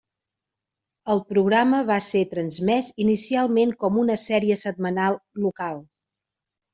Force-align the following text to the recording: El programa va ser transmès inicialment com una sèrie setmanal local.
El 1.15 1.19
programa 1.33 1.81
va 1.89 1.97
ser 2.05 2.21
transmès 2.31 2.87
inicialment 3.05 3.73
com 3.83 3.99
una 4.05 4.15
sèrie 4.23 4.57
setmanal 4.63 5.19
local. 5.45 5.79